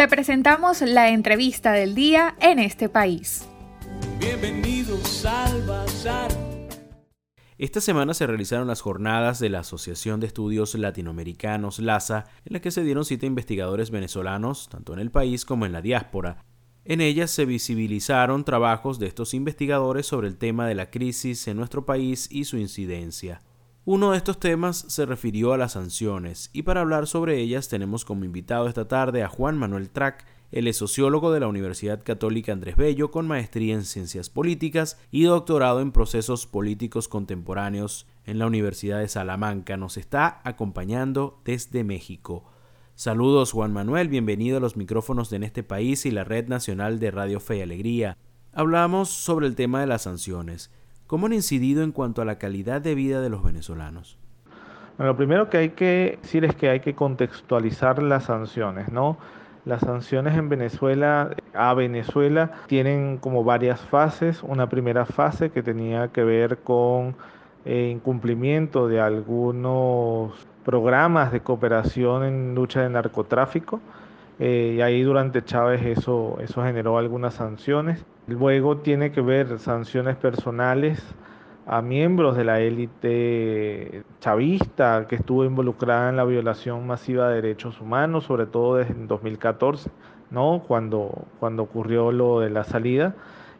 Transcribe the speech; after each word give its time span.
Te 0.00 0.08
presentamos 0.08 0.80
la 0.80 1.10
entrevista 1.10 1.72
del 1.72 1.94
día 1.94 2.34
en 2.40 2.58
este 2.58 2.88
país. 2.88 3.46
Bienvenidos 4.18 5.26
al 5.26 5.60
Bazar. 5.66 6.30
Esta 7.58 7.82
semana 7.82 8.14
se 8.14 8.26
realizaron 8.26 8.66
las 8.66 8.80
jornadas 8.80 9.40
de 9.40 9.50
la 9.50 9.58
Asociación 9.58 10.18
de 10.18 10.26
Estudios 10.26 10.74
Latinoamericanos, 10.74 11.80
LASA, 11.80 12.24
en 12.46 12.54
la 12.54 12.60
que 12.60 12.70
se 12.70 12.82
dieron 12.82 13.04
cita 13.04 13.26
investigadores 13.26 13.90
venezolanos, 13.90 14.70
tanto 14.70 14.94
en 14.94 15.00
el 15.00 15.10
país 15.10 15.44
como 15.44 15.66
en 15.66 15.72
la 15.72 15.82
diáspora. 15.82 16.46
En 16.86 17.02
ellas 17.02 17.30
se 17.30 17.44
visibilizaron 17.44 18.46
trabajos 18.46 18.98
de 19.00 19.06
estos 19.06 19.34
investigadores 19.34 20.06
sobre 20.06 20.28
el 20.28 20.38
tema 20.38 20.66
de 20.66 20.76
la 20.76 20.90
crisis 20.90 21.46
en 21.46 21.58
nuestro 21.58 21.84
país 21.84 22.26
y 22.30 22.44
su 22.44 22.56
incidencia. 22.56 23.42
Uno 23.92 24.12
de 24.12 24.18
estos 24.18 24.38
temas 24.38 24.84
se 24.86 25.04
refirió 25.04 25.52
a 25.52 25.58
las 25.58 25.72
sanciones, 25.72 26.50
y 26.52 26.62
para 26.62 26.80
hablar 26.80 27.08
sobre 27.08 27.40
ellas 27.40 27.68
tenemos 27.68 28.04
como 28.04 28.24
invitado 28.24 28.68
esta 28.68 28.86
tarde 28.86 29.24
a 29.24 29.28
Juan 29.28 29.58
Manuel 29.58 29.90
Trac, 29.90 30.24
él 30.52 30.68
es 30.68 30.76
sociólogo 30.76 31.32
de 31.32 31.40
la 31.40 31.48
Universidad 31.48 32.00
Católica 32.00 32.52
Andrés 32.52 32.76
Bello 32.76 33.10
con 33.10 33.26
maestría 33.26 33.74
en 33.74 33.82
Ciencias 33.82 34.30
Políticas 34.30 34.96
y 35.10 35.24
doctorado 35.24 35.80
en 35.80 35.90
Procesos 35.90 36.46
Políticos 36.46 37.08
Contemporáneos 37.08 38.06
en 38.26 38.38
la 38.38 38.46
Universidad 38.46 39.00
de 39.00 39.08
Salamanca. 39.08 39.76
Nos 39.76 39.96
está 39.96 40.40
acompañando 40.44 41.40
desde 41.44 41.82
México. 41.82 42.44
Saludos 42.94 43.50
Juan 43.50 43.72
Manuel, 43.72 44.06
bienvenido 44.08 44.58
a 44.58 44.60
los 44.60 44.76
micrófonos 44.76 45.30
de 45.30 45.38
En 45.38 45.42
este 45.42 45.64
país 45.64 46.06
y 46.06 46.12
la 46.12 46.22
Red 46.22 46.46
Nacional 46.46 47.00
de 47.00 47.10
Radio 47.10 47.40
Fe 47.40 47.56
y 47.56 47.62
Alegría. 47.62 48.16
Hablamos 48.52 49.08
sobre 49.08 49.48
el 49.48 49.56
tema 49.56 49.80
de 49.80 49.88
las 49.88 50.02
sanciones. 50.02 50.70
¿Cómo 51.10 51.26
han 51.26 51.32
incidido 51.32 51.82
en 51.82 51.90
cuanto 51.90 52.22
a 52.22 52.24
la 52.24 52.38
calidad 52.38 52.80
de 52.80 52.94
vida 52.94 53.20
de 53.20 53.30
los 53.30 53.42
venezolanos? 53.42 54.16
Lo 54.96 55.16
primero 55.16 55.50
que 55.50 55.56
hay 55.56 55.70
que 55.70 56.20
decir 56.22 56.44
es 56.44 56.54
que 56.54 56.68
hay 56.68 56.78
que 56.78 56.94
contextualizar 56.94 58.00
las 58.00 58.26
sanciones, 58.26 58.92
¿no? 58.92 59.18
Las 59.64 59.80
sanciones 59.80 60.38
en 60.38 60.48
Venezuela, 60.48 61.34
a 61.52 61.74
Venezuela, 61.74 62.52
tienen 62.68 63.18
como 63.18 63.42
varias 63.42 63.80
fases. 63.80 64.44
Una 64.44 64.68
primera 64.68 65.04
fase 65.04 65.50
que 65.50 65.64
tenía 65.64 66.12
que 66.12 66.22
ver 66.22 66.58
con 66.58 67.16
eh, 67.64 67.90
incumplimiento 67.92 68.86
de 68.86 69.00
algunos 69.00 70.34
programas 70.64 71.32
de 71.32 71.40
cooperación 71.40 72.22
en 72.22 72.54
lucha 72.54 72.82
de 72.82 72.90
narcotráfico. 72.90 73.80
Eh, 74.40 74.76
y 74.78 74.80
ahí 74.80 75.02
durante 75.02 75.44
Chávez 75.44 75.84
eso, 75.84 76.38
eso 76.40 76.62
generó 76.64 76.96
algunas 76.96 77.34
sanciones. 77.34 78.04
Luego 78.26 78.78
tiene 78.78 79.12
que 79.12 79.20
ver 79.20 79.58
sanciones 79.58 80.16
personales 80.16 81.14
a 81.66 81.82
miembros 81.82 82.36
de 82.36 82.44
la 82.44 82.60
élite 82.60 84.02
chavista 84.18 85.06
que 85.06 85.16
estuvo 85.16 85.44
involucrada 85.44 86.08
en 86.08 86.16
la 86.16 86.24
violación 86.24 86.86
masiva 86.86 87.28
de 87.28 87.42
derechos 87.42 87.80
humanos, 87.82 88.24
sobre 88.24 88.46
todo 88.46 88.76
desde 88.76 88.94
2014, 88.94 89.90
¿no? 90.30 90.64
cuando, 90.66 91.26
cuando 91.38 91.62
ocurrió 91.62 92.10
lo 92.10 92.40
de 92.40 92.48
la 92.48 92.64
salida. 92.64 93.14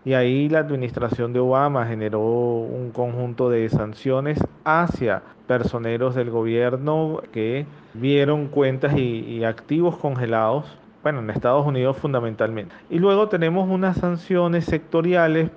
Y 0.04 0.14
ahí 0.14 0.48
la 0.48 0.60
administración 0.60 1.32
de 1.32 1.40
Obama 1.40 1.86
generó 1.86 2.20
un 2.20 2.90
conjunto 2.90 3.50
de 3.50 3.68
sanciones 3.68 4.38
hacia 4.64 5.22
personeros 5.46 6.14
del 6.14 6.30
gobierno 6.30 7.20
que 7.32 7.66
vieron 7.94 8.48
cuentas 8.48 8.96
y 8.96 9.44
activos 9.44 9.96
congelados 9.96 10.64
bueno, 11.02 11.20
en 11.20 11.30
Estados 11.30 11.66
Unidos 11.66 11.96
fundamentalmente. 11.96 12.74
Y 12.90 12.98
luego 12.98 13.28
tenemos 13.28 13.68
unas 13.68 13.96
sanciones 13.96 14.66
sectoriales, 14.66 15.50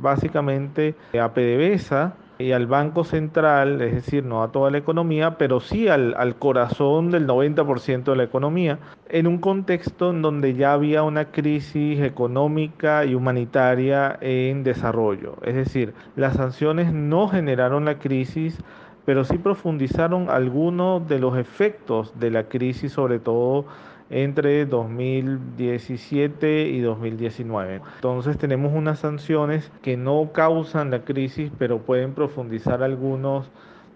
básicamente 0.00 0.94
a 1.20 1.32
PDVSA 1.32 2.14
y 2.38 2.52
al 2.52 2.66
Banco 2.66 3.04
Central, 3.04 3.80
es 3.80 3.94
decir, 3.94 4.24
no 4.24 4.42
a 4.42 4.52
toda 4.52 4.70
la 4.70 4.78
economía, 4.78 5.38
pero 5.38 5.60
sí 5.60 5.88
al, 5.88 6.14
al 6.18 6.36
corazón 6.36 7.10
del 7.10 7.26
90% 7.26 8.04
de 8.04 8.16
la 8.16 8.24
economía, 8.24 8.78
en 9.08 9.26
un 9.26 9.38
contexto 9.38 10.10
en 10.10 10.22
donde 10.22 10.54
ya 10.54 10.72
había 10.72 11.02
una 11.02 11.26
crisis 11.26 12.00
económica 12.00 13.04
y 13.04 13.14
humanitaria 13.14 14.18
en 14.20 14.64
desarrollo. 14.64 15.36
Es 15.42 15.54
decir, 15.54 15.94
las 16.14 16.34
sanciones 16.34 16.92
no 16.92 17.28
generaron 17.28 17.84
la 17.84 17.98
crisis, 17.98 18.58
pero 19.06 19.24
sí 19.24 19.38
profundizaron 19.38 20.28
algunos 20.28 21.08
de 21.08 21.20
los 21.20 21.38
efectos 21.38 22.18
de 22.18 22.30
la 22.30 22.44
crisis, 22.44 22.92
sobre 22.92 23.18
todo 23.18 23.64
entre 24.10 24.66
2017 24.66 26.68
y 26.68 26.80
2019. 26.80 27.80
Entonces 27.96 28.38
tenemos 28.38 28.72
unas 28.74 29.00
sanciones 29.00 29.70
que 29.82 29.96
no 29.96 30.30
causan 30.32 30.90
la 30.90 31.00
crisis, 31.00 31.50
pero 31.58 31.78
pueden 31.78 32.14
profundizar 32.14 32.82
algunos 32.82 33.50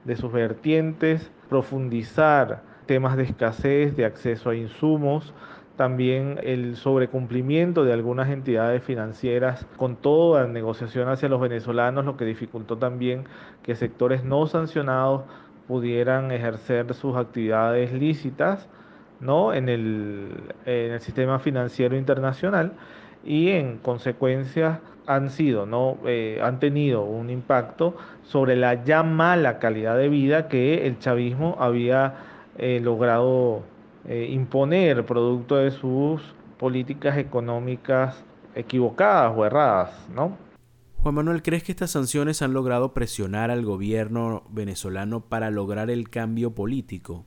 de 0.05 0.17
sus 0.17 0.33
vertientes, 0.33 1.31
profundizar 1.49 2.63
temas 2.87 3.17
de 3.17 3.25
escasez, 3.25 3.97
de 3.97 4.05
acceso 4.05 4.51
a 4.51 4.57
insumos, 4.57 5.33
también 5.77 6.39
el 6.43 6.77
sobrecumplimiento 6.77 7.85
de 7.85 7.93
algunas 7.93 8.29
entidades 8.29 8.83
financieras 8.83 9.67
con 9.77 9.97
toda 9.97 10.43
la 10.43 10.49
negociación 10.49 11.09
hacia 11.09 11.29
los 11.29 11.41
venezolanos, 11.41 12.05
lo 12.05 12.17
que 12.17 12.27
dificultó 12.27 12.77
también 12.77 13.25
que 13.63 13.75
sectores 13.75 14.25
no 14.25 14.47
sancionados 14.47 15.23
pudieran 15.69 16.33
ejercer 16.33 16.93
sus 16.93 17.17
actividades 17.17 17.93
lícitas 17.93 18.69
¿no? 19.21 19.53
en, 19.55 19.69
el, 19.69 20.55
en 20.65 20.93
el 20.93 21.01
sistema 21.01 21.39
financiero 21.39 21.97
internacional 21.97 22.73
y 23.25 23.51
en 23.51 23.79
consecuencia 23.79 24.81
han 25.07 25.31
sido, 25.31 25.67
¿no? 25.67 25.99
Eh, 26.07 26.39
han 26.43 26.61
tenido 26.61 27.03
un 27.03 27.31
impacto 27.31 27.97
sobre 28.23 28.55
la 28.55 28.85
ya 28.85 29.03
mala 29.03 29.59
calidad 29.59 29.97
de 29.97 30.09
vida 30.09 30.49
que 30.49 30.87
el 30.87 30.99
chavismo 30.99 31.57
había 31.59 32.15
eh, 32.59 32.81
logrado 32.81 33.63
eh, 34.07 34.29
imponer 34.31 35.05
producto 35.05 35.57
de 35.57 35.73
sus 35.73 36.23
políticas 36.59 37.19
económicas 37.19 38.25
equivocadas 38.55 39.33
o 39.37 39.45
erradas, 39.45 40.09
¿no? 40.15 40.37
Juan 41.03 41.15
Manuel, 41.15 41.43
¿crees 41.43 41.65
que 41.65 41.73
estas 41.73 41.91
sanciones 41.91 42.43
han 42.43 42.53
logrado 42.53 42.93
presionar 42.93 43.51
al 43.51 43.65
gobierno 43.65 44.45
venezolano 44.51 45.23
para 45.23 45.51
lograr 45.51 45.91
el 45.91 46.11
cambio 46.11 46.55
político? 46.55 47.25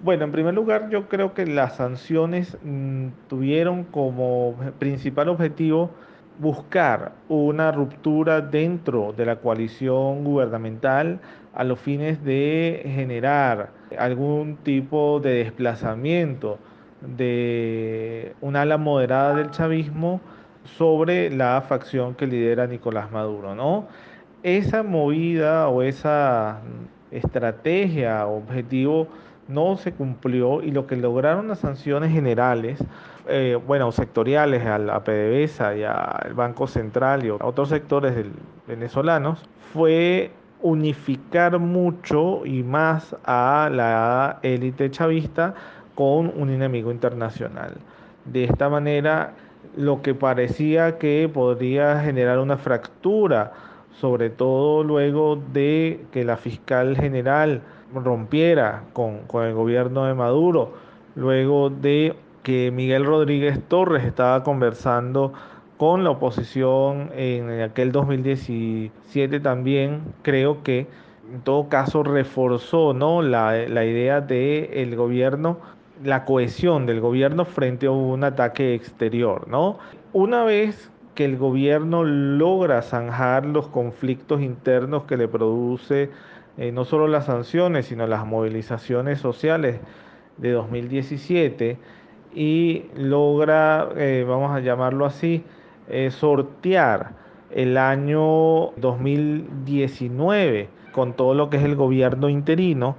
Bueno, 0.00 0.24
en 0.24 0.32
primer 0.32 0.54
lugar, 0.54 0.90
yo 0.90 1.08
creo 1.08 1.34
que 1.34 1.44
las 1.44 1.76
sanciones 1.76 2.56
mm, 2.62 3.08
tuvieron 3.28 3.82
como 3.82 4.54
principal 4.78 5.28
objetivo 5.28 5.90
buscar 6.38 7.12
una 7.28 7.72
ruptura 7.72 8.40
dentro 8.40 9.12
de 9.12 9.26
la 9.26 9.36
coalición 9.36 10.22
gubernamental 10.22 11.18
a 11.52 11.64
los 11.64 11.80
fines 11.80 12.22
de 12.22 12.82
generar 12.94 13.70
algún 13.98 14.58
tipo 14.58 15.18
de 15.18 15.32
desplazamiento 15.42 16.58
de 17.00 18.36
un 18.40 18.54
ala 18.54 18.78
moderada 18.78 19.34
del 19.34 19.50
chavismo 19.50 20.20
sobre 20.62 21.28
la 21.30 21.60
facción 21.62 22.14
que 22.14 22.28
lidera 22.28 22.68
Nicolás 22.68 23.10
Maduro, 23.10 23.56
¿no? 23.56 23.88
Esa 24.44 24.84
movida 24.84 25.68
o 25.68 25.82
esa 25.82 26.60
estrategia, 27.10 28.26
objetivo 28.28 29.08
no 29.48 29.76
se 29.78 29.92
cumplió 29.92 30.62
y 30.62 30.70
lo 30.70 30.86
que 30.86 30.96
lograron 30.96 31.48
las 31.48 31.60
sanciones 31.60 32.12
generales, 32.12 32.78
eh, 33.26 33.58
bueno, 33.66 33.90
sectoriales 33.92 34.64
a 34.66 34.78
la 34.78 35.02
PDVSA 35.02 35.76
y 35.76 35.82
al 35.84 36.34
Banco 36.34 36.66
Central 36.66 37.24
y 37.24 37.30
a 37.30 37.34
otros 37.34 37.70
sectores 37.70 38.14
venezolanos, 38.66 39.42
fue 39.72 40.30
unificar 40.60 41.58
mucho 41.58 42.44
y 42.44 42.62
más 42.62 43.16
a 43.24 43.70
la 43.72 44.38
élite 44.42 44.90
chavista 44.90 45.54
con 45.94 46.32
un 46.36 46.50
enemigo 46.50 46.92
internacional. 46.92 47.74
De 48.24 48.44
esta 48.44 48.68
manera, 48.68 49.32
lo 49.76 50.02
que 50.02 50.14
parecía 50.14 50.98
que 50.98 51.30
podría 51.32 52.00
generar 52.00 52.38
una 52.38 52.56
fractura, 52.56 53.52
sobre 54.00 54.30
todo 54.30 54.84
luego 54.84 55.36
de 55.52 56.04
que 56.12 56.24
la 56.24 56.36
fiscal 56.36 56.96
general 56.96 57.62
rompiera 57.94 58.84
con, 58.92 59.20
el 59.42 59.54
gobierno 59.54 60.04
de 60.04 60.14
Maduro, 60.14 60.74
luego 61.14 61.70
de 61.70 62.14
que 62.42 62.70
Miguel 62.70 63.04
Rodríguez 63.04 63.60
Torres 63.68 64.04
estaba 64.04 64.42
conversando 64.42 65.32
con 65.76 66.02
la 66.02 66.10
oposición 66.10 67.10
en 67.14 67.60
aquel 67.60 67.92
2017 67.92 69.40
también, 69.40 70.02
creo 70.22 70.62
que 70.62 70.86
en 71.32 71.40
todo 71.42 71.68
caso 71.68 72.02
reforzó 72.02 72.94
¿no? 72.94 73.22
la, 73.22 73.66
idea 73.66 74.20
del 74.20 74.70
el 74.72 74.96
gobierno, 74.96 75.58
la 76.02 76.24
cohesión 76.24 76.86
del 76.86 77.00
gobierno 77.00 77.44
frente 77.44 77.86
a 77.86 77.90
un 77.90 78.24
ataque 78.24 78.74
exterior. 78.74 79.46
¿no? 79.46 79.78
Una 80.12 80.42
vez 80.44 80.90
que 81.14 81.24
el 81.24 81.36
gobierno 81.36 82.04
logra 82.04 82.80
zanjar 82.80 83.44
los 83.44 83.68
conflictos 83.68 84.40
internos 84.40 85.04
que 85.04 85.16
le 85.16 85.28
produce 85.28 86.10
eh, 86.58 86.72
no 86.72 86.84
solo 86.84 87.06
las 87.06 87.26
sanciones, 87.26 87.86
sino 87.86 88.06
las 88.06 88.26
movilizaciones 88.26 89.20
sociales 89.20 89.78
de 90.38 90.50
2017 90.52 91.78
y 92.34 92.84
logra, 92.96 93.88
eh, 93.96 94.24
vamos 94.28 94.50
a 94.50 94.60
llamarlo 94.60 95.06
así, 95.06 95.44
eh, 95.88 96.10
sortear 96.10 97.12
el 97.50 97.78
año 97.78 98.72
2019 98.76 100.68
con 100.92 101.14
todo 101.14 101.34
lo 101.34 101.48
que 101.48 101.58
es 101.58 101.64
el 101.64 101.76
gobierno 101.76 102.28
interino, 102.28 102.96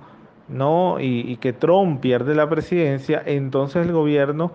¿no? 0.48 0.98
Y, 1.00 1.36
que 1.38 1.52
Trump 1.54 2.00
pierde 2.02 2.36
la 2.36 2.50
presidencia, 2.50 3.22
entonces 3.26 3.86
el 3.86 3.92
gobierno 3.92 4.52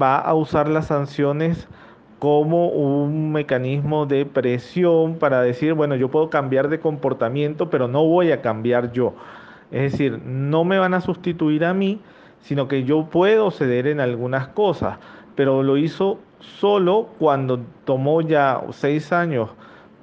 va 0.00 0.18
a 0.18 0.34
usar 0.34 0.68
las 0.68 0.88
sanciones 0.88 1.68
como 2.18 2.68
un 2.68 3.32
mecanismo 3.32 4.06
de 4.06 4.26
presión 4.26 5.16
para 5.16 5.42
decir, 5.42 5.74
bueno, 5.74 5.94
yo 5.94 6.10
puedo 6.10 6.30
cambiar 6.30 6.68
de 6.68 6.80
comportamiento, 6.80 7.70
pero 7.70 7.88
no 7.88 8.04
voy 8.04 8.32
a 8.32 8.42
cambiar 8.42 8.92
yo. 8.92 9.14
Es 9.70 9.92
decir, 9.92 10.20
no 10.24 10.64
me 10.64 10.78
van 10.78 10.94
a 10.94 11.00
sustituir 11.00 11.64
a 11.64 11.74
mí, 11.74 12.00
sino 12.40 12.68
que 12.68 12.84
yo 12.84 13.06
puedo 13.06 13.50
ceder 13.50 13.86
en 13.86 14.00
algunas 14.00 14.48
cosas, 14.48 14.98
pero 15.34 15.62
lo 15.62 15.76
hizo 15.76 16.18
solo 16.40 17.08
cuando 17.18 17.60
tomó 17.84 18.20
ya 18.20 18.62
seis 18.70 19.12
años 19.12 19.50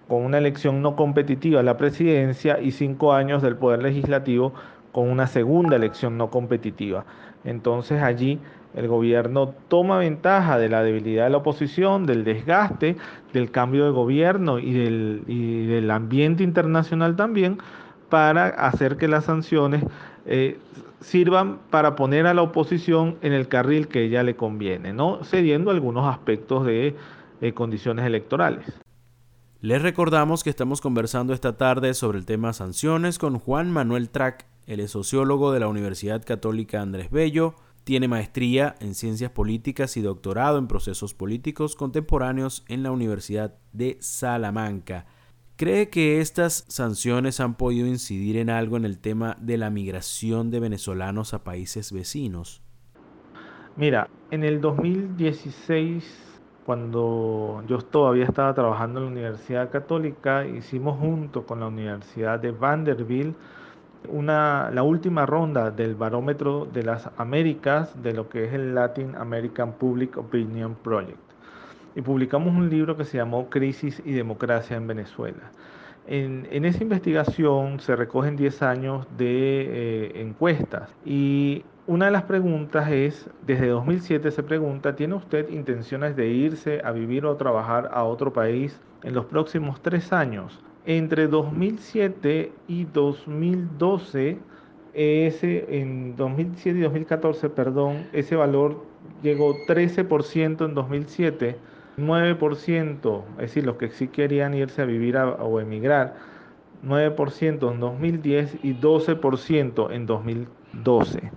con 0.07 0.23
una 0.23 0.37
elección 0.37 0.81
no 0.81 0.95
competitiva 0.95 1.63
la 1.63 1.77
presidencia 1.77 2.59
y 2.59 2.71
cinco 2.71 3.13
años 3.13 3.41
del 3.41 3.55
Poder 3.55 3.81
Legislativo 3.81 4.53
con 4.91 5.09
una 5.09 5.27
segunda 5.27 5.75
elección 5.75 6.17
no 6.17 6.29
competitiva. 6.29 7.05
Entonces 7.43 8.01
allí 8.01 8.39
el 8.75 8.87
gobierno 8.87 9.53
toma 9.67 9.97
ventaja 9.97 10.57
de 10.57 10.69
la 10.69 10.83
debilidad 10.83 11.25
de 11.25 11.29
la 11.29 11.37
oposición, 11.37 12.05
del 12.05 12.23
desgaste, 12.23 12.97
del 13.33 13.51
cambio 13.51 13.85
de 13.85 13.91
gobierno 13.91 14.59
y 14.59 14.73
del, 14.73 15.91
ambiente 15.91 16.43
internacional 16.43 17.15
también 17.15 17.57
para 18.09 18.47
hacer 18.47 18.97
que 18.97 19.07
las 19.07 19.25
sanciones 19.25 19.83
eh, 20.25 20.57
sirvan 20.99 21.59
para 21.69 21.95
poner 21.95 22.27
a 22.27 22.33
la 22.33 22.41
oposición 22.41 23.17
en 23.21 23.33
el 23.33 23.47
carril 23.47 23.87
que 23.87 24.03
ella 24.03 24.23
le 24.23 24.35
conviene, 24.35 24.93
¿no? 24.93 25.23
cediendo 25.23 25.71
algunos 25.71 26.05
aspectos 26.07 26.65
de 26.65 26.95
eh, 27.41 27.53
condiciones 27.53 28.05
electorales. 28.05 28.65
Les 29.61 29.81
recordamos 29.81 30.43
que 30.43 30.49
estamos 30.49 30.81
conversando 30.81 31.33
esta 31.33 31.57
tarde 31.57 31.93
sobre 31.93 32.17
el 32.17 32.25
tema 32.25 32.53
sanciones 32.53 33.17
con 33.17 33.39
Juan 33.39 33.71
Manuel 33.71 34.09
Trac, 34.09 34.45
es 34.67 34.91
sociólogo 34.91 35.51
de 35.51 35.59
la 35.59 35.67
Universidad 35.67 36.23
Católica 36.25 36.81
Andrés 36.81 37.11
Bello, 37.11 37.55
tiene 37.85 38.07
maestría 38.07 38.75
en 38.79 38.95
ciencias 38.95 39.31
políticas 39.31 39.95
y 39.95 40.01
doctorado 40.01 40.57
en 40.57 40.67
procesos 40.67 41.13
políticos 41.13 41.75
contemporáneos 41.75 42.65
en 42.67 42.81
la 42.81 42.91
Universidad 42.91 43.55
de 43.73 43.97
Salamanca. 44.01 45.05
¿Cree 45.55 45.89
que 45.89 46.19
estas 46.19 46.65
sanciones 46.67 47.39
han 47.39 47.55
podido 47.55 47.87
incidir 47.87 48.37
en 48.37 48.49
algo 48.49 48.75
en 48.75 48.85
el 48.85 48.97
tema 48.99 49.37
de 49.39 49.57
la 49.57 49.69
migración 49.69 50.49
de 50.49 50.59
venezolanos 50.59 51.33
a 51.33 51.43
países 51.43 51.93
vecinos? 51.93 52.61
Mira, 53.77 54.09
en 54.31 54.43
el 54.43 54.59
2016, 54.61 56.41
cuando 56.65 57.63
yo 57.67 57.77
todavía 57.77 58.25
estaba 58.25 58.53
trabajando 58.55 58.99
en 58.99 59.05
la 59.05 59.11
Universidad 59.11 59.69
Católica, 59.69 60.45
hicimos 60.45 60.99
junto 60.99 61.45
con 61.45 61.59
la 61.59 61.67
Universidad 61.67 62.39
de 62.39 62.49
Vanderbilt 62.51 63.37
una, 64.09 64.69
la 64.71 64.83
última 64.83 65.25
ronda 65.25 65.71
del 65.71 65.95
barómetro 65.95 66.65
de 66.65 66.83
las 66.83 67.09
Américas 67.17 68.01
de 68.01 68.13
lo 68.13 68.29
que 68.29 68.45
es 68.45 68.53
el 68.53 68.75
Latin 68.75 69.15
American 69.15 69.73
Public 69.73 70.17
Opinion 70.17 70.75
Project. 70.75 71.19
Y 71.95 72.01
publicamos 72.01 72.53
un 72.53 72.69
libro 72.69 72.97
que 72.97 73.05
se 73.05 73.17
llamó 73.17 73.49
Crisis 73.49 74.01
y 74.05 74.11
Democracia 74.13 74.75
en 74.75 74.87
Venezuela. 74.87 75.51
En, 76.07 76.47
en 76.51 76.65
esa 76.65 76.83
investigación 76.83 77.79
se 77.79 77.95
recogen 77.95 78.35
10 78.35 78.61
años 78.61 79.07
de 79.17 79.27
eh, 79.27 80.21
encuestas 80.21 80.93
y 81.03 81.63
una 81.87 82.05
de 82.05 82.11
las 82.11 82.23
preguntas 82.23 82.89
es, 82.89 83.29
desde 83.45 83.67
2007 83.67 84.31
se 84.31 84.41
pregunta, 84.41 84.95
¿tiene 84.95 85.13
usted 85.13 85.49
intenciones 85.49 86.15
de 86.15 86.29
irse 86.29 86.81
a 86.83 86.91
vivir 86.91 87.25
o 87.25 87.35
trabajar 87.37 87.89
a 87.93 88.03
otro 88.03 88.33
país 88.33 88.79
en 89.03 89.13
los 89.13 89.25
próximos 89.25 89.79
tres 89.81 90.11
años? 90.11 90.63
Entre 90.85 91.27
2007 91.27 92.51
y 92.67 92.85
2012, 92.85 94.37
ese, 94.93 95.81
en 95.81 96.15
2007 96.15 96.77
y 96.77 96.81
2014, 96.81 97.49
perdón, 97.49 98.07
ese 98.13 98.35
valor 98.35 98.83
llegó 99.23 99.55
13% 99.67 100.65
en 100.65 100.75
2007, 100.75 101.57
9%, 101.97 103.23
es 103.31 103.37
decir, 103.37 103.65
los 103.65 103.77
que 103.77 103.89
sí 103.89 104.07
querían 104.09 104.53
irse 104.53 104.83
a 104.83 104.85
vivir 104.85 105.17
o 105.17 105.59
emigrar, 105.59 106.15
9% 106.85 107.71
en 107.71 107.79
2010 107.79 108.57
y 108.61 108.75
12% 108.75 109.91
en 109.91 110.05
2012. 110.05 111.31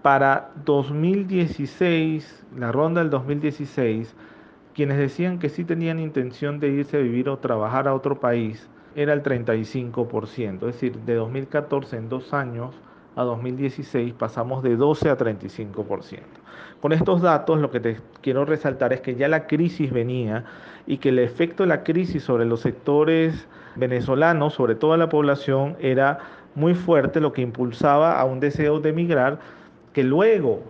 Para 0.00 0.52
2016, 0.64 2.44
la 2.56 2.72
ronda 2.72 3.02
del 3.02 3.10
2016, 3.10 4.14
quienes 4.74 4.98
decían 4.98 5.38
que 5.38 5.48
sí 5.48 5.64
tenían 5.64 5.98
intención 5.98 6.60
de 6.60 6.68
irse 6.68 6.96
a 6.96 7.00
vivir 7.00 7.28
o 7.28 7.38
trabajar 7.38 7.88
a 7.88 7.94
otro 7.94 8.20
país 8.20 8.68
era 8.94 9.12
el 9.12 9.22
35%, 9.22 10.54
es 10.54 10.60
decir, 10.60 10.98
de 11.00 11.14
2014 11.14 11.96
en 11.96 12.08
dos 12.08 12.32
años 12.34 12.74
a 13.16 13.22
2016 13.22 14.14
pasamos 14.14 14.62
de 14.62 14.76
12 14.76 15.10
a 15.10 15.18
35%. 15.18 16.20
Con 16.80 16.92
estos 16.92 17.20
datos 17.20 17.58
lo 17.58 17.70
que 17.70 17.80
te 17.80 17.98
quiero 18.22 18.44
resaltar 18.44 18.92
es 18.92 19.00
que 19.00 19.14
ya 19.14 19.28
la 19.28 19.46
crisis 19.46 19.92
venía 19.92 20.44
y 20.86 20.98
que 20.98 21.10
el 21.10 21.18
efecto 21.18 21.62
de 21.62 21.68
la 21.68 21.82
crisis 21.82 22.22
sobre 22.22 22.46
los 22.46 22.60
sectores 22.60 23.46
venezolanos, 23.76 24.54
sobre 24.54 24.74
toda 24.74 24.96
la 24.96 25.08
población, 25.08 25.76
era 25.80 26.18
muy 26.54 26.74
fuerte, 26.74 27.20
lo 27.20 27.32
que 27.32 27.42
impulsaba 27.42 28.18
a 28.18 28.24
un 28.24 28.40
deseo 28.40 28.80
de 28.80 28.90
emigrar 28.90 29.38
que 29.92 30.02
luego 30.02 30.62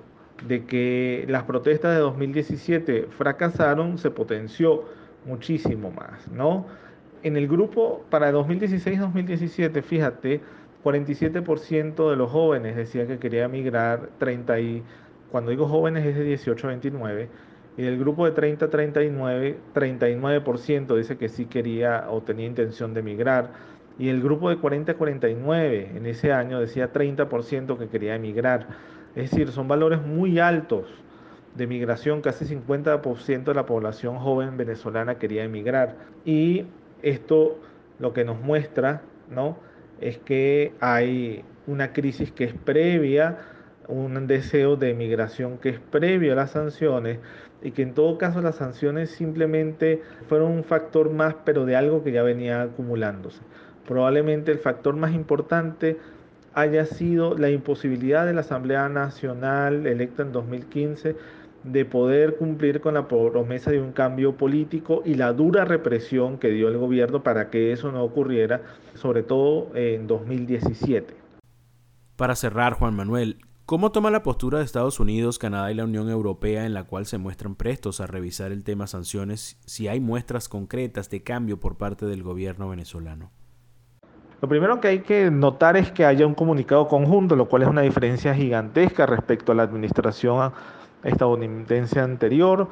de 0.46 0.64
que 0.64 1.24
las 1.28 1.44
protestas 1.44 1.94
de 1.94 2.00
2017 2.00 3.08
fracasaron, 3.10 3.98
se 3.98 4.10
potenció 4.10 4.84
muchísimo 5.26 5.90
más, 5.90 6.28
¿no? 6.28 6.66
En 7.22 7.36
el 7.36 7.46
grupo 7.48 8.04
para 8.08 8.32
2016-2017, 8.32 9.82
fíjate, 9.82 10.40
47% 10.82 12.10
de 12.10 12.16
los 12.16 12.30
jóvenes 12.30 12.76
decía 12.76 13.06
que 13.06 13.18
quería 13.18 13.44
emigrar, 13.44 14.08
30 14.18 14.60
y, 14.60 14.82
cuando 15.30 15.50
digo 15.50 15.68
jóvenes 15.68 16.06
es 16.06 16.16
de 16.16 16.24
18 16.24 16.66
a 16.66 16.70
29, 16.70 17.28
y 17.76 17.82
del 17.82 17.98
grupo 17.98 18.24
de 18.24 18.32
30 18.32 18.64
a 18.64 18.70
39, 18.70 19.58
39% 19.74 20.96
dice 20.96 21.18
que 21.18 21.28
sí 21.28 21.44
quería 21.46 22.06
o 22.10 22.22
tenía 22.22 22.46
intención 22.46 22.94
de 22.94 23.00
emigrar, 23.00 23.50
y 23.98 24.08
el 24.08 24.22
grupo 24.22 24.48
de 24.48 24.56
40 24.56 24.92
a 24.92 24.94
49 24.96 25.90
en 25.94 26.06
ese 26.06 26.32
año 26.32 26.58
decía 26.58 26.90
30% 26.90 27.78
que 27.78 27.88
quería 27.88 28.14
emigrar. 28.14 28.66
Es 29.14 29.30
decir, 29.30 29.50
son 29.50 29.68
valores 29.68 30.00
muy 30.00 30.38
altos 30.38 30.86
de 31.54 31.66
migración, 31.66 32.20
casi 32.20 32.44
50% 32.44 33.44
de 33.44 33.54
la 33.54 33.66
población 33.66 34.18
joven 34.18 34.56
venezolana 34.56 35.16
quería 35.16 35.44
emigrar. 35.44 35.96
Y 36.24 36.66
esto 37.02 37.58
lo 37.98 38.12
que 38.12 38.24
nos 38.24 38.40
muestra 38.40 39.02
¿no? 39.28 39.58
es 40.00 40.18
que 40.18 40.72
hay 40.80 41.44
una 41.66 41.92
crisis 41.92 42.30
que 42.32 42.44
es 42.44 42.54
previa, 42.54 43.38
un 43.88 44.26
deseo 44.26 44.76
de 44.76 44.94
migración 44.94 45.58
que 45.58 45.70
es 45.70 45.80
previo 45.80 46.32
a 46.32 46.36
las 46.36 46.52
sanciones 46.52 47.18
y 47.62 47.72
que 47.72 47.82
en 47.82 47.94
todo 47.94 48.16
caso 48.16 48.40
las 48.40 48.56
sanciones 48.56 49.10
simplemente 49.10 50.02
fueron 50.28 50.52
un 50.52 50.64
factor 50.64 51.10
más, 51.10 51.34
pero 51.44 51.66
de 51.66 51.76
algo 51.76 52.02
que 52.02 52.12
ya 52.12 52.22
venía 52.22 52.62
acumulándose. 52.62 53.40
Probablemente 53.86 54.52
el 54.52 54.58
factor 54.58 54.94
más 54.96 55.12
importante 55.12 55.98
haya 56.54 56.84
sido 56.84 57.36
la 57.36 57.50
imposibilidad 57.50 58.26
de 58.26 58.32
la 58.32 58.40
Asamblea 58.40 58.88
Nacional 58.88 59.86
electa 59.86 60.22
en 60.22 60.32
2015 60.32 61.16
de 61.64 61.84
poder 61.84 62.36
cumplir 62.36 62.80
con 62.80 62.94
la 62.94 63.06
promesa 63.06 63.70
de 63.70 63.80
un 63.80 63.92
cambio 63.92 64.36
político 64.36 65.02
y 65.04 65.14
la 65.14 65.32
dura 65.32 65.64
represión 65.64 66.38
que 66.38 66.48
dio 66.48 66.68
el 66.68 66.78
gobierno 66.78 67.22
para 67.22 67.50
que 67.50 67.72
eso 67.72 67.92
no 67.92 68.02
ocurriera, 68.02 68.62
sobre 68.94 69.22
todo 69.22 69.70
en 69.74 70.06
2017. 70.06 71.14
Para 72.16 72.34
cerrar, 72.34 72.74
Juan 72.74 72.94
Manuel, 72.94 73.38
¿cómo 73.66 73.92
toma 73.92 74.10
la 74.10 74.22
postura 74.22 74.58
de 74.58 74.64
Estados 74.64 75.00
Unidos, 75.00 75.38
Canadá 75.38 75.70
y 75.70 75.74
la 75.74 75.84
Unión 75.84 76.08
Europea 76.08 76.64
en 76.64 76.74
la 76.74 76.84
cual 76.84 77.06
se 77.06 77.18
muestran 77.18 77.54
prestos 77.54 78.00
a 78.00 78.06
revisar 78.06 78.52
el 78.52 78.64
tema 78.64 78.86
sanciones 78.86 79.58
si 79.66 79.88
hay 79.88 80.00
muestras 80.00 80.48
concretas 80.48 81.10
de 81.10 81.22
cambio 81.22 81.60
por 81.60 81.76
parte 81.76 82.06
del 82.06 82.22
gobierno 82.22 82.70
venezolano? 82.70 83.32
Lo 84.40 84.48
primero 84.48 84.80
que 84.80 84.88
hay 84.88 84.98
que 85.00 85.30
notar 85.30 85.76
es 85.76 85.92
que 85.92 86.06
haya 86.06 86.26
un 86.26 86.34
comunicado 86.34 86.88
conjunto, 86.88 87.36
lo 87.36 87.46
cual 87.46 87.62
es 87.62 87.68
una 87.68 87.82
diferencia 87.82 88.34
gigantesca 88.34 89.04
respecto 89.04 89.52
a 89.52 89.54
la 89.54 89.64
administración 89.64 90.52
estadounidense 91.04 92.00
anterior, 92.00 92.68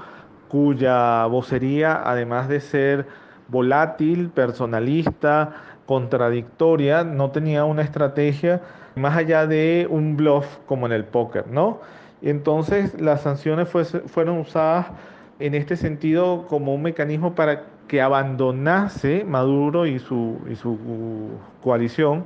cuya 0.49 1.27
vocería, 1.27 2.01
además 2.05 2.49
de 2.49 2.61
ser 2.61 3.07
volátil, 3.49 4.31
personalista, 4.31 5.57
contradictoria, 5.85 7.05
no 7.05 7.31
tenía 7.31 7.65
una 7.65 7.83
estrategia 7.83 8.63
más 8.95 9.17
allá 9.17 9.47
de 9.47 9.87
un 9.91 10.17
bluff 10.17 10.47
como 10.67 10.87
en 10.87 10.93
el 10.93 11.05
póker, 11.05 11.49
¿no? 11.49 11.81
Entonces 12.23 12.99
las 13.01 13.23
sanciones 13.23 13.69
fueron 13.69 14.39
usadas 14.39 14.87
en 15.39 15.55
este 15.55 15.77
sentido 15.77 16.47
como 16.49 16.75
un 16.75 16.83
mecanismo 16.83 17.35
para 17.35 17.65
que 17.88 18.00
abandonase 18.00 19.25
Maduro 19.25 19.87
y 19.87 19.99
su, 19.99 20.38
y 20.49 20.54
su 20.54 20.78
coalición 21.62 22.25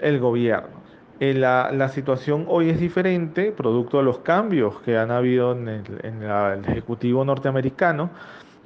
el 0.00 0.18
gobierno. 0.18 0.84
Eh, 1.20 1.32
la, 1.32 1.88
situación 1.90 2.46
hoy 2.48 2.70
es 2.70 2.80
diferente, 2.80 3.52
producto 3.52 3.98
de 3.98 4.04
los 4.04 4.18
cambios 4.18 4.80
que 4.80 4.98
han 4.98 5.12
habido 5.12 5.52
en 5.52 5.68
el, 5.68 6.64
Ejecutivo 6.66 7.24
norteamericano, 7.24 8.10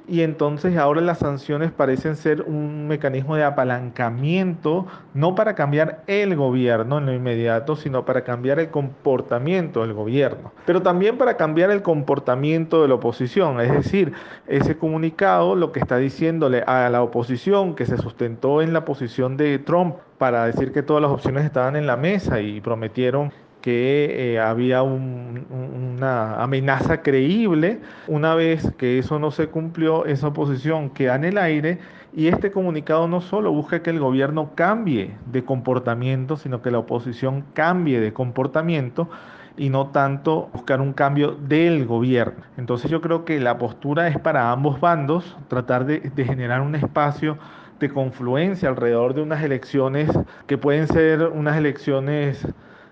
y 0.09 0.23
entonces 0.23 0.75
ahora 0.77 1.01
las 1.01 1.19
sanciones 1.19 1.71
parecen 1.71 2.15
ser 2.15 2.41
un 2.41 2.87
mecanismo 2.87 3.35
de 3.35 3.43
apalancamiento, 3.43 4.87
no 5.13 5.35
para 5.35 5.55
cambiar 5.55 6.03
el 6.07 6.35
gobierno 6.35 6.97
en 6.97 7.05
lo 7.05 7.13
inmediato, 7.13 7.75
sino 7.75 8.05
para 8.05 8.23
cambiar 8.23 8.59
el 8.59 8.69
comportamiento 8.69 9.81
del 9.81 9.93
gobierno, 9.93 10.51
pero 10.65 10.81
también 10.81 11.17
para 11.17 11.37
cambiar 11.37 11.69
el 11.71 11.81
comportamiento 11.81 12.81
de 12.81 12.87
la 12.87 12.95
oposición, 12.95 13.61
es 13.61 13.71
decir, 13.71 14.13
ese 14.47 14.77
comunicado 14.77 15.55
lo 15.55 15.71
que 15.71 15.79
está 15.79 15.97
diciéndole 15.97 16.63
a 16.65 16.89
la 16.89 17.03
oposición 17.03 17.75
que 17.75 17.85
se 17.85 17.97
sustentó 17.97 18.61
en 18.61 18.73
la 18.73 18.85
posición 18.85 19.37
de 19.37 19.59
Trump 19.59 19.95
para 20.17 20.45
decir 20.45 20.71
que 20.71 20.83
todas 20.83 21.01
las 21.01 21.11
opciones 21.11 21.45
estaban 21.45 21.75
en 21.75 21.87
la 21.87 21.95
mesa 21.95 22.41
y 22.41 22.59
prometieron 22.61 23.31
que 23.61 24.33
eh, 24.33 24.39
había 24.39 24.83
una 24.83 26.41
amenaza 26.41 27.01
creíble. 27.01 27.79
Una 28.07 28.35
vez 28.35 28.71
que 28.77 28.99
eso 28.99 29.19
no 29.19 29.31
se 29.31 29.47
cumplió, 29.47 30.05
esa 30.05 30.27
oposición 30.27 30.89
queda 30.89 31.15
en 31.15 31.25
el 31.25 31.37
aire 31.37 31.79
y 32.13 32.27
este 32.27 32.51
comunicado 32.51 33.07
no 33.07 33.21
solo 33.21 33.51
busca 33.51 33.83
que 33.83 33.89
el 33.89 33.99
gobierno 33.99 34.51
cambie 34.55 35.15
de 35.25 35.43
comportamiento, 35.43 36.37
sino 36.37 36.61
que 36.61 36.71
la 36.71 36.79
oposición 36.79 37.45
cambie 37.53 37.99
de 37.99 38.13
comportamiento 38.13 39.09
y 39.57 39.69
no 39.69 39.87
tanto 39.87 40.49
buscar 40.53 40.79
un 40.79 40.93
cambio 40.93 41.31
del 41.33 41.85
gobierno. 41.85 42.43
Entonces 42.57 42.89
yo 42.89 43.01
creo 43.01 43.25
que 43.25 43.39
la 43.39 43.57
postura 43.57 44.07
es 44.07 44.17
para 44.17 44.51
ambos 44.51 44.79
bandos, 44.79 45.37
tratar 45.49 45.85
de, 45.85 45.99
de 45.99 46.25
generar 46.25 46.61
un 46.61 46.75
espacio 46.75 47.37
de 47.79 47.89
confluencia 47.89 48.69
alrededor 48.69 49.13
de 49.13 49.21
unas 49.21 49.43
elecciones 49.43 50.09
que 50.47 50.57
pueden 50.57 50.87
ser 50.87 51.23
unas 51.23 51.57
elecciones 51.57 52.45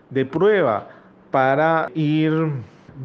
de 0.10 0.26
prueba 0.26 0.90
para 1.32 1.90
ir 1.94 2.52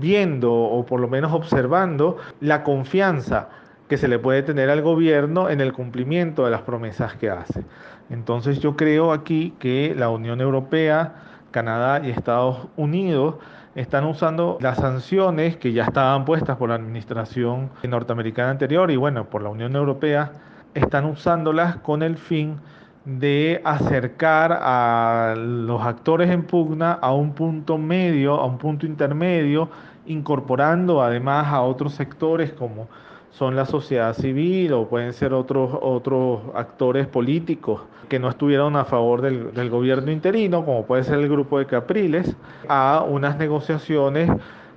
viendo 0.00 0.52
o 0.52 0.86
por 0.86 1.00
lo 1.00 1.08
menos 1.08 1.32
observando 1.32 2.16
la 2.40 2.62
confianza 2.62 3.48
que 3.88 3.98
se 3.98 4.08
le 4.08 4.18
puede 4.18 4.42
tener 4.42 4.70
al 4.70 4.80
gobierno 4.80 5.50
en 5.50 5.60
el 5.60 5.72
cumplimiento 5.72 6.44
de 6.44 6.50
las 6.50 6.62
promesas 6.62 7.14
que 7.16 7.28
hace. 7.28 7.64
Entonces 8.08 8.60
yo 8.60 8.76
creo 8.76 9.12
aquí 9.12 9.54
que 9.58 9.94
la 9.96 10.08
Unión 10.08 10.40
Europea, 10.40 11.14
Canadá 11.50 12.00
y 12.02 12.10
Estados 12.10 12.68
Unidos 12.76 13.34
están 13.74 14.04
usando 14.04 14.58
las 14.60 14.78
sanciones 14.78 15.56
que 15.56 15.72
ya 15.72 15.84
estaban 15.84 16.24
puestas 16.24 16.56
por 16.56 16.68
la 16.68 16.76
administración 16.76 17.70
norteamericana 17.82 18.50
anterior 18.50 18.90
y 18.90 18.96
bueno, 18.96 19.28
por 19.28 19.42
la 19.42 19.48
Unión 19.50 19.76
Europea, 19.76 20.32
están 20.74 21.04
usándolas 21.04 21.76
con 21.76 22.02
el 22.02 22.16
fin 22.16 22.56
de 22.56 22.81
acercar 23.64 24.58
a 24.62 25.34
los 25.36 25.82
actores 25.82 26.30
en 26.30 26.44
pugna 26.44 26.92
a 26.92 27.12
un 27.12 27.32
punto 27.34 27.78
medio, 27.78 28.34
a 28.34 28.46
un 28.46 28.58
punto 28.58 28.86
intermedio, 28.86 29.68
incorporando 30.06 31.02
además 31.02 31.48
a 31.48 31.62
otros 31.62 31.94
sectores 31.94 32.52
como 32.52 32.88
son 33.30 33.56
la 33.56 33.64
sociedad 33.64 34.14
civil 34.14 34.72
o 34.74 34.88
pueden 34.88 35.12
ser 35.12 35.32
otros, 35.32 35.70
otros 35.80 36.40
actores 36.54 37.06
políticos 37.06 37.80
que 38.08 38.18
no 38.18 38.28
estuvieron 38.28 38.76
a 38.76 38.84
favor 38.84 39.22
del, 39.22 39.54
del 39.54 39.70
gobierno 39.70 40.12
interino, 40.12 40.64
como 40.64 40.84
puede 40.84 41.02
ser 41.02 41.18
el 41.18 41.28
grupo 41.28 41.58
de 41.58 41.66
Capriles, 41.66 42.36
a 42.68 43.04
unas 43.08 43.38
negociaciones 43.38 44.30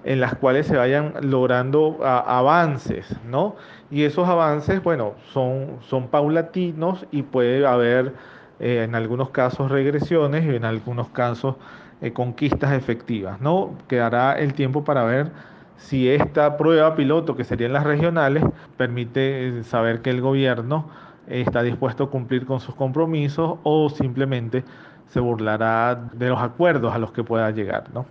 en 0.05 0.19
las 0.21 0.35
cuales 0.35 0.67
se 0.67 0.77
vayan 0.77 1.13
logrando 1.21 1.97
avances, 2.03 3.07
¿no? 3.27 3.55
Y 3.89 4.03
esos 4.03 4.27
avances, 4.29 4.81
bueno, 4.83 5.13
son, 5.33 5.79
son 5.81 6.09
paulatinos 6.09 7.05
y 7.11 7.23
puede 7.23 7.65
haber 7.65 8.13
eh, 8.59 8.83
en 8.83 8.93
algunos 8.95 9.31
casos 9.31 9.71
regresiones 9.71 10.45
y 10.45 10.55
en 10.55 10.63
algunos 10.63 11.09
casos 11.09 11.55
eh, 12.01 12.13
conquistas 12.13 12.73
efectivas, 12.73 13.41
¿no? 13.41 13.71
Quedará 13.87 14.33
el 14.33 14.53
tiempo 14.53 14.83
para 14.83 15.03
ver 15.05 15.31
si 15.77 16.07
esta 16.09 16.55
prueba 16.57 16.95
piloto, 16.95 17.35
que 17.35 17.43
serían 17.43 17.73
las 17.73 17.83
regionales, 17.83 18.43
permite 18.77 19.59
eh, 19.59 19.63
saber 19.63 20.01
que 20.01 20.11
el 20.11 20.21
gobierno 20.21 20.87
está 21.27 21.63
dispuesto 21.63 22.05
a 22.05 22.09
cumplir 22.11 22.45
con 22.45 22.59
sus 22.59 22.75
compromisos 22.75 23.57
o 23.63 23.89
simplemente 23.89 24.63
se 25.07 25.19
burlará 25.19 25.95
de 26.13 26.29
los 26.29 26.39
acuerdos 26.39 26.93
a 26.93 26.99
los 26.99 27.11
que 27.11 27.23
pueda 27.23 27.49
llegar, 27.51 27.85
¿no? 27.93 28.05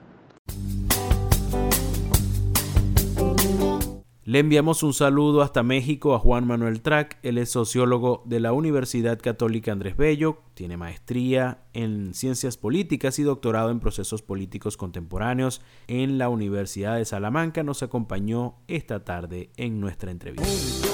Le 4.27 4.39
enviamos 4.39 4.83
un 4.83 4.95
saludo 4.95 5.43
hasta 5.43 5.63
México 5.63 6.15
a 6.15 6.19
Juan 6.19 6.47
Manuel 6.47 6.81
Track, 6.81 7.19
él 7.23 7.37
es 7.37 7.51
sociólogo 7.51 8.23
de 8.25 8.41
la 8.41 8.55
Universidad 8.55 9.19
Católica 9.21 9.71
Andrés 9.71 9.99
Bello, 9.99 10.39
tiene 10.55 10.79
maestría 10.79 11.59
en 11.75 12.15
ciencias 12.15 12.57
políticas 12.57 13.19
y 13.19 13.23
doctorado 13.23 13.71
en 13.71 13.81
procesos 13.81 14.23
políticos 14.23 14.79
contemporáneos 14.79 15.61
en 15.89 16.17
la 16.17 16.31
Universidad 16.31 16.97
de 16.97 17.05
Salamanca, 17.05 17.63
nos 17.63 17.83
acompañó 17.83 18.55
esta 18.67 19.05
tarde 19.05 19.51
en 19.59 19.79
nuestra 19.79 20.11
entrevista. 20.11 20.94